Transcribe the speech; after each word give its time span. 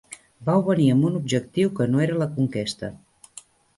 Vau 0.47 0.61
venir 0.69 0.87
amb 0.93 1.05
un 1.09 1.19
objectiu 1.19 1.73
que 1.81 1.87
no 1.91 2.01
era 2.07 2.17
la 2.23 2.29
conquesta. 2.39 2.91